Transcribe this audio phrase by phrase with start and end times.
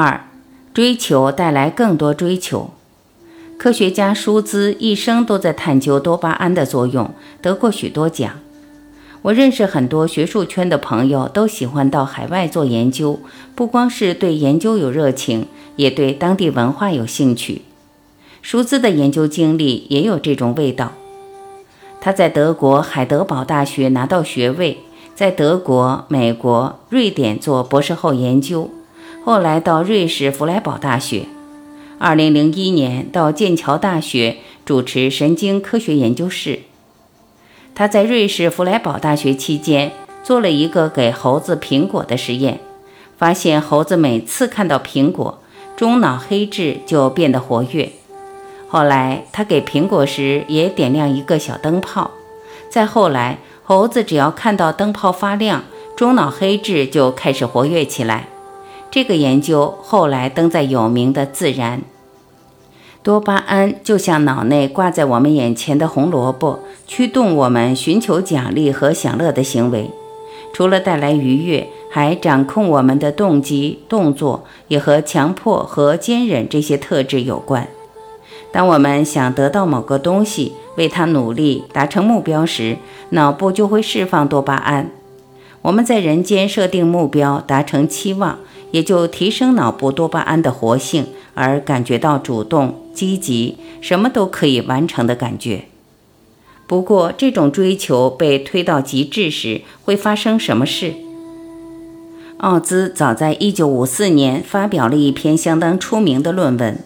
[0.00, 0.28] 二，
[0.72, 2.70] 追求带来更多追求。
[3.58, 7.10] 科学家舒兹一生都在探究多巴胺的作用，
[7.42, 8.38] 得过许多奖。
[9.22, 13.18] 我认识很多学术圈的朋友，都喜欢到海外做研究，
[13.56, 17.62] 不光是对研究有热情，也对当地文化有兴趣。
[18.40, 20.92] 舒兹的研究经历也有这种味道。
[22.00, 24.78] 他在德国海德堡大学拿到学位，
[25.16, 28.70] 在德国、美国、瑞典做博士后研究。
[29.30, 31.26] 后来到瑞士弗莱堡大学
[32.00, 36.60] ，2001年到剑桥大学主持神经科学研究室。
[37.74, 39.92] 他在瑞士弗莱堡大学期间
[40.24, 42.60] 做了一个给猴子苹果的实验，
[43.18, 45.38] 发现猴子每次看到苹果，
[45.76, 47.90] 中脑黑质就变得活跃。
[48.66, 52.12] 后来他给苹果时也点亮一个小灯泡，
[52.70, 58.28] 再后来猴子只要看到灯泡发亮，中脑黑质就开始活跃起来。
[58.98, 61.78] 这个研究后来登在有名的《自然》。
[63.04, 69.92] 多巴胺就像脑内挂在我们眼前的红萝卜，驱动我们寻求奖励和享乐的行为。
[70.52, 77.68] 除了带来愉悦，还掌控我们的动机、动作，也和强迫和坚忍这些特质有关。
[78.50, 82.78] 当我们想得到某个东西，为它努力达成目标时，
[83.10, 84.90] 脑部就会释放多巴胺。
[85.62, 88.40] 我们在人间设定目标，达成期望。
[88.70, 95.64] 也就提升脑部多巴胺的活性，而感觉到主动、积极，什么都可以完成的感觉。
[96.66, 100.94] 不过，这种追求被推到极致时，会发生什么事？
[102.38, 106.84] 奥兹早在1954年发表了一篇相当出名的论文，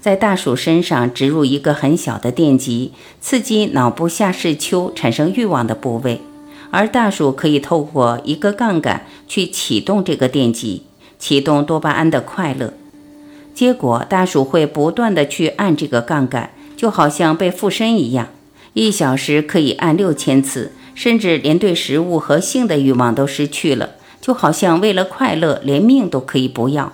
[0.00, 6.20] 在大鼠身上植入一个很小的电极，刺激脑部下视丘产生欲望的部位，
[6.70, 10.82] 而大鼠可以透过一个杠杆去启动这个电极。
[11.18, 12.72] 启动多巴胺的快乐，
[13.54, 18.28] 结果大鼠会不断的去按这个杠杆，就好像被附身一样，
[18.72, 23.90] 一小时可以按六千次，甚至连对食物和性的欲望都失去了，
[24.20, 26.92] 就好像为了快乐连命都可以不要。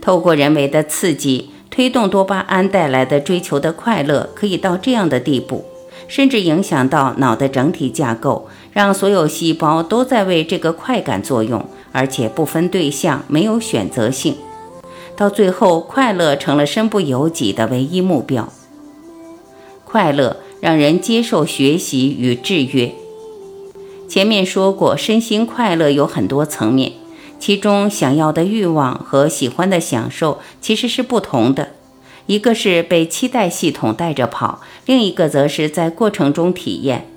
[0.00, 5.64] 透过人为的刺激，推动多巴胺带来的追求的快乐，可以到这样的地步，
[6.08, 11.68] 甚至影响到脑的整体架构，让所有细胞都在为这个快感作用。
[11.92, 14.36] 而且不分对象，没有选择性，
[15.16, 18.52] 到最后，快乐成了身不由己的唯一目标。
[19.84, 22.92] 快乐让人接受学习与制约。
[24.08, 26.92] 前面说过，身心快乐有很多层面，
[27.38, 31.70] 其中想要的欲望和喜欢的享受其实是不同的。
[32.26, 37.08] 一个是被期待系统带着跑，另一个则是在过程中体验。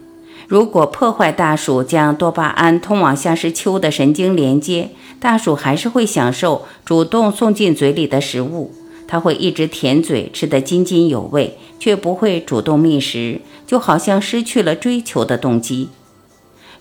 [0.49, 4.89] 如果破坏大鼠将多巴胺通往下视丘的神经连接，
[5.19, 8.73] 大鼠还是会享受主动送进嘴里的食物。
[9.07, 15.89] 它会一直舔嘴，吃得津津有味，却不会主动觅食，就好像失去了追求的动机。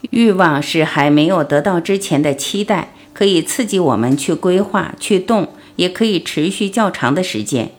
[0.09, 7.73] 欲望是还没有得到之前的期待，可以刺激我们去规划、去动，也可以持续较长的时间。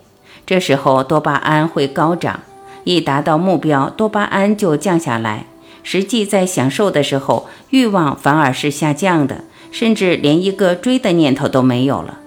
[0.46, 2.38] 这时候多巴胺会高涨，
[2.84, 5.46] 一达到目标，多巴胺就降下来。
[5.82, 12.18] 实际在享受的时候，欲望反而是下降的，甚至连一个追的念头都没有了，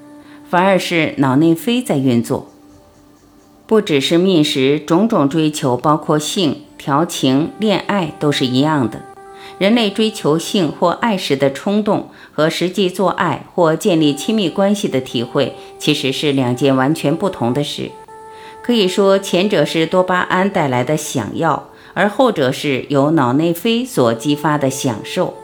[0.50, 2.50] 反而是脑内啡在运作。
[3.66, 9.02] 不只是觅食，种种追求，包括性、调情、恋爱，都是一样的。
[9.58, 17.92] 人类追求性或爱时的冲动，和实际做爱或建立亲密关系的体会，其实是两件完全不同的事。
[18.62, 21.70] 可以说，前者是多巴胺带来的想要。
[21.94, 25.36] 而后者是由脑内啡所激发的享受，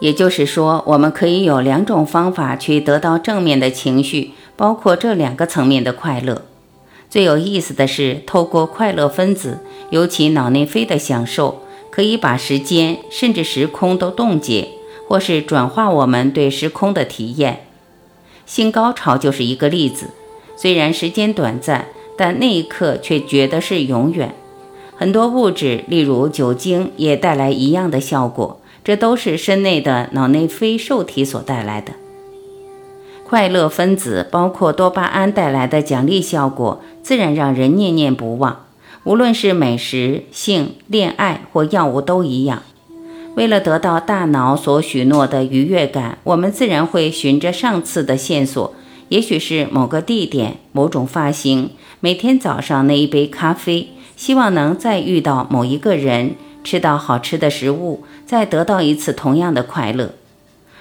[0.00, 6.42] 也就是说，我们可以有两种方法去得到正面的情绪，包括这两个层面的快乐。
[7.10, 9.60] 最有意思的是，透过快乐分子，
[9.90, 14.68] 尤其脑内啡的享受，可以把时间甚至时空都冻结，
[15.06, 17.64] 或是转化我们对时空的体验。
[18.44, 20.10] 性高潮就是一个例子，
[20.56, 24.34] 虽然时间短暂，但那一刻却觉得是永远。
[24.98, 28.60] 很多物质，例如酒精，也带来一样的效果。
[28.82, 31.92] 这都是身内的脑内啡受体所带来的。
[33.22, 38.64] 快乐分子包括多巴胺带来的奖励效果，自然让人念念不忘。
[39.04, 42.64] 无论是美食、性、恋爱或药物都一样。
[43.36, 48.74] 为了得到大脑所许诺的愉悦感，我们自然会循着上次的线索，
[49.10, 51.70] 也许是某个地点、某种发型、
[52.00, 56.34] 每天早上那一杯咖啡，希望能再遇到某一个人，
[56.64, 60.10] 吃到好吃的食物，再得到一次同样的快乐。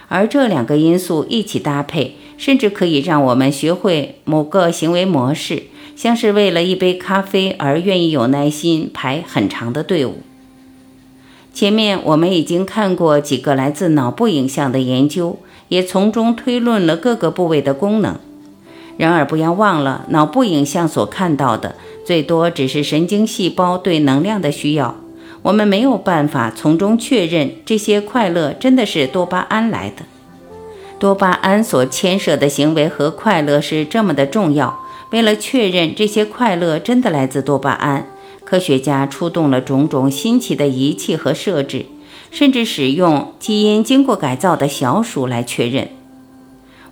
[0.07, 10.23] 而这两个因素一起搭配，甚至可以让我们学会某个行为模式，像是为了一杯咖啡而愿意有耐心排很长的队伍。
[11.53, 15.37] 前面我们已经看过几个来自脑部影像的研究，
[15.67, 18.17] 也从中推论了各个部位的功能。
[18.97, 21.75] 然而，不要忘了，脑部影像所看到的
[22.07, 24.95] 最多只是神经细胞对能量的需要。
[25.42, 30.04] 我们没有办法从中确认这些快乐真的是多巴胺来的。
[31.00, 34.80] 多巴胺所牵涉的行为和快乐是这么的重要。
[35.09, 38.07] 为了确认这些快乐真的来自多巴胺，
[38.45, 41.88] 科学家出动了种种新奇的仪器和设置，
[42.31, 45.89] 甚至使用基因经过改造的小鼠来确认。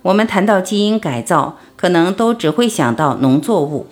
[0.02, 3.86] 我们谈到基因改造，可能都只会想到农作物。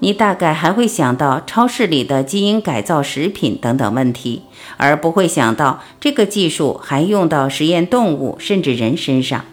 [0.00, 4.42] 你大概还会想到超市里的基因改造食品等等问题，
[4.76, 9.44] 而不会想到这个技术还用到实验动物甚至人身上。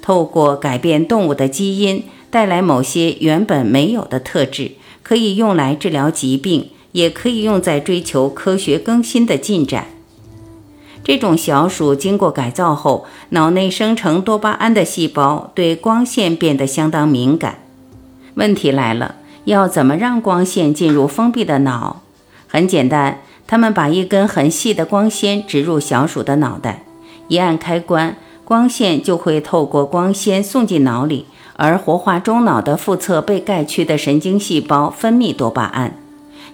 [0.00, 4.72] 透过改变动物的基因，带来某些原本没有的特质，
[5.02, 9.88] 可以用来治疗疾病，也可以用在追求科学更新的进展。
[11.02, 17.58] 这种小鼠经过改造后，脑内生成多巴胺的细胞对光线变得相当敏感。
[18.34, 19.16] 问题来了。
[19.48, 22.02] 要怎么让光线进入封闭的脑？
[22.46, 26.84] 很简单，他们把一根很细的光纤植入小鼠的脑袋，
[27.28, 31.24] 一按开关，光线就会透过光纤送进脑里，
[31.56, 35.96] 而活化中脑的腹侧被盖区的神经细胞分泌多巴胺。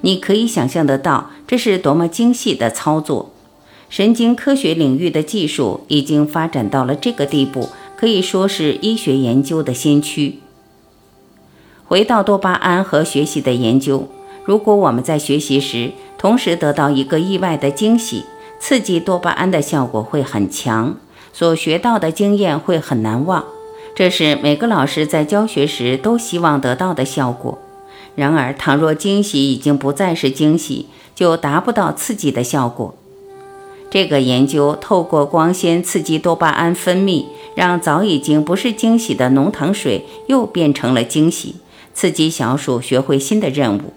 [0.02, 3.32] 你可以想象得到，这是多么精细的操作。
[3.90, 10.38] 神经科学领域的技术已经发展到了这个地步，可以说是医学研究的先驱。
[11.94, 14.08] 回到多巴胺和学习的研究，
[14.44, 18.24] 如果我们在学习时同时得到一个意外的惊喜，
[18.58, 20.96] 刺激多巴胺的效果会很强，
[21.32, 23.44] 所学到的经验会很难忘。
[23.94, 27.60] 这是每个老师在教学时都希望得到的效果。
[28.16, 32.96] 然而，倘若惊喜已经不再是惊喜，就达不到刺激的效果。
[33.88, 41.54] 这个研究透过光纤刺激多巴胺分泌，让早已经不是惊喜的浓糖水又变成了惊喜。
[41.94, 43.92] 刺激小鼠学会新的任务，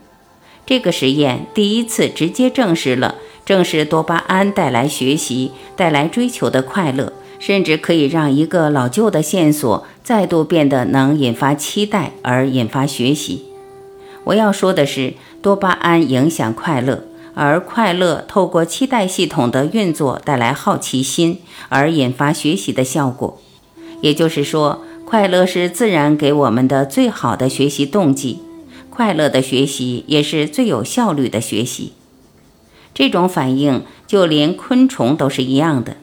[0.68, 13.46] 这个实验第一次直接证实了，正是多巴胺带来学习、带来追求的快乐，甚至可以让一个老旧的线索再度变得能引发期待而引发学习。
[14.26, 17.04] 我要说的是，多巴胺影响快乐，
[17.34, 21.40] 而快乐透过期待系统的运作带来好奇心
[21.70, 23.42] 而引发学习的效果。
[24.02, 24.84] 也就是说。
[25.10, 28.40] 快乐是自然给我们的最好的学习动机，
[28.90, 31.94] 快乐的学习也是最有效率的学习。
[32.94, 35.96] 这种反应就连昆虫都是一样的。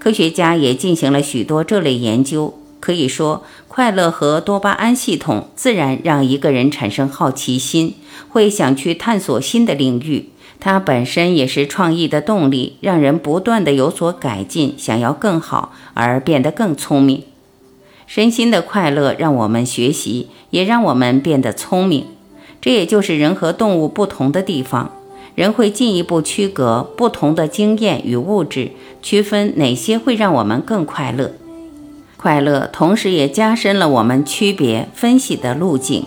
[0.00, 2.58] 科学家也进行了许多这类研究。
[2.80, 7.94] 可以说，快乐和多巴胺系统自然让一个人产生好奇心，
[8.28, 10.30] 会想去探索新的领域。
[10.58, 17.22] 它本身也是创意的动力，让人不断的有所改进，想要更好而变得更聪明。
[18.06, 22.06] 身心的快乐让我们学习，也让我们变得聪明。
[22.60, 24.92] 这也就是人和动物不同的地方。
[25.34, 28.70] 人会进一步区隔不同的经验与物质，
[29.02, 31.32] 区分哪些会让我们更快乐。
[32.16, 36.06] 快乐同时也加深了我们区别分析的路径。